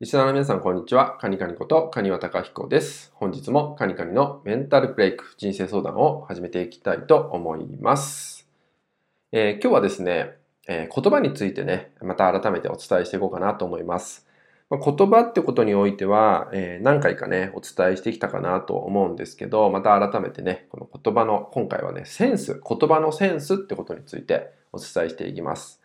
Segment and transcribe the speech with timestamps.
[0.00, 1.18] リスナーの皆さん、こんにちは。
[1.18, 3.10] カニカニことカニワタカヒコです。
[3.16, 8.46] 本日もカニカニのメンタルブレイク人生相談を始めていきたいと思います。
[9.32, 10.36] えー、今日はですね、
[10.68, 14.24] えー、言葉についてね、また改めてお伝えしていこうかなと思います。
[14.70, 25.82] まあ、言葉ってことにおいては、えー、何回かね、お伝えしてきたかなと思うんですけど、また改めてね、この言葉の、今回はね、センス、言葉のセンスってことについてお伝えしていきます。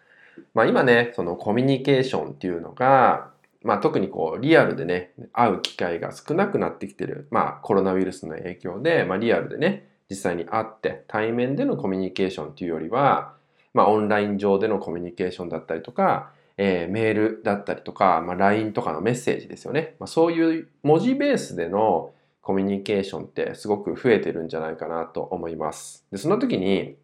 [0.54, 3.33] まあ今ね、そのコミュニケーションっていうのが、
[3.64, 13.34] まあ、特にこうリアルでね会う機会が少なくなってきてる、まあ、コロナウイルスの影響で、まあ、リアルでね実際に会って対面でのコミュニケーションというよりは、
[13.74, 26.06] まあ、オンライン上でのコミュニケーションだったりとか、えー、メールだったりとか、まあ、LINE とかのメッセージですよね、まあ、そういう文字ベースでのコミュニケーションってすごく増えてるんじゃないかなと思います。
[26.12, 26.98] でその時に、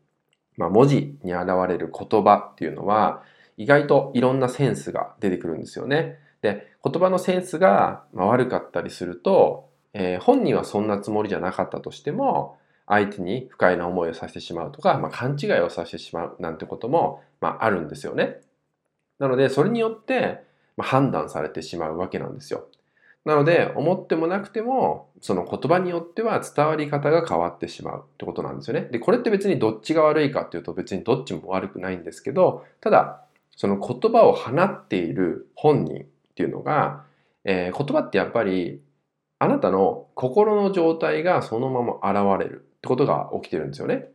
[0.57, 3.23] まあ、文字に現れる言葉っていうのは
[3.55, 6.19] 意外といろんなセンスが出てくるんですよね。
[6.41, 18.41] で、言葉のセンスが悪かったりすると、えー、本人はそんなつもりじゃなかったとしても、相手に不快な思いをさせてしまうとか、まあ、勘違いをさせてしまうなんてことも、まあ、あるんですよね。
[19.19, 20.43] なので、それによって、
[20.75, 22.67] まあ、判断されてしまうわけなんですよ。
[23.25, 28.87] なので、思ってもなくても、その言葉によっては伝わり方が変わってしまうってことなんですよね。
[28.89, 33.21] で、これって別にどっちが悪いかっていうと別にどっちも悪くないんですけど、ただ、
[33.55, 36.05] その言葉を放っている本人
[36.39, 37.03] っていうのが、
[37.43, 38.81] えー、言葉ってやっぱり
[39.39, 44.07] あなたの心の状態がそのまま現れるってことが起きてるんですよね。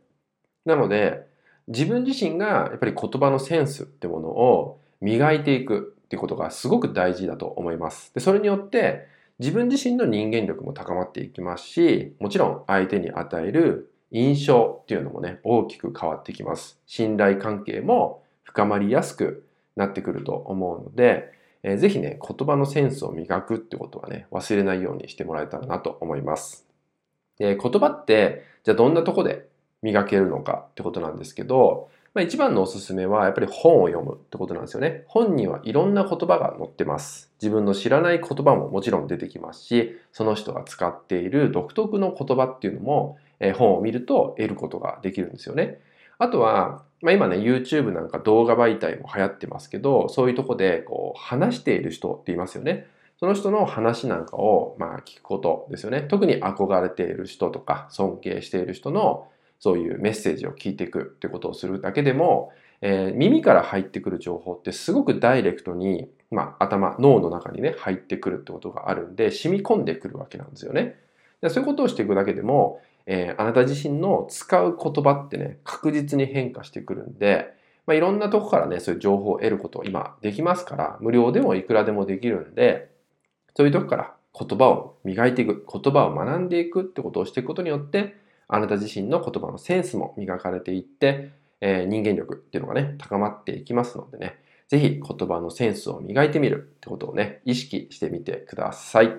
[0.65, 1.27] なので
[1.67, 8.11] 自分自身がやっぱり言葉のセンスってものを磨いていくっていうことがすごく大事だと思います。
[8.15, 9.05] でそれによって
[9.37, 16.79] 自分自身の人間力も高まっていきますし、もちろん相手に与える印象っていうのもね、大きく変わってきます。
[16.87, 21.35] 信頼関係も深まりやすくなってくると思うので、
[21.67, 26.67] えー、ぜひね、言葉のセンスを磨くってことはね、忘れないようにしてもらえたらなと思います。
[27.39, 29.47] えー、言葉って、じゃあどんなとこで
[29.81, 35.05] 磨けるのかってことなんですけど、まあ、一番のおすすめはやっぱり本を読むってことなんですよね。
[35.07, 37.33] 本にはいろんな言葉が載ってます。
[37.41, 45.79] 自分の知らない言葉ももちろん出てきますし、その人が使っている独特の言葉っていうのも、えー、本を見ると得ることができるんですよね。
[46.19, 52.87] あとは、まあ、今ね、YouTube なんか動画媒体も流行ってますけど、そういうとこでこう話している人って言いますよね。
[53.17, 56.01] その人の話なんかをまあ聞くことですよね。
[56.01, 59.27] 特に憧れている人とか尊敬している人の
[59.59, 70.97] そういうメッセージを聞いていくってことをするだけでも、えー、耳から入ってくる情報ってすごくダイレクトに、まあ、頭、脳の中にね、入ってくるってことがあるんで、染み込んでくるわけなんですよね。
[71.41, 77.54] でそういうことをしていくだけでも、えー、あなた自身の使う言葉ってね、確実に変化してくるんで、
[77.85, 82.89] まあ、いろんなとこからね、そういう情報を得ること今できますから、無料でもいくらでもできるんで、
[83.55, 88.15] そういうとこから言葉を磨いていく、言葉を学んでいくってことをしていくことによって、
[88.47, 91.31] あなた自身の言葉のセンスも磨かれていって、
[91.61, 99.13] えー、人間力っていうのがね、高まっていきますのでね、ぜひ言葉のセンスを磨いてみるってことをね、意識してみてください。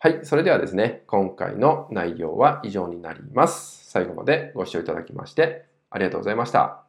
[0.00, 0.20] はい。
[0.22, 3.90] それではですね、今回の内容は以上になります。
[3.90, 6.87] 最後までご視聴いただきましてありがとうございました。